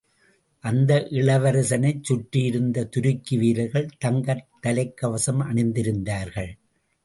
அந்த 0.63 1.07
இளவரசனைச் 1.09 2.03
சுற்றியிருந்த 2.03 2.85
துருக்கி 2.85 3.37
வீரர்கள், 3.37 3.87
தங்கத் 3.97 4.47
தலைக்கவசம் 4.63 5.43
அணிந்திருந்தார்கள். 5.43 6.51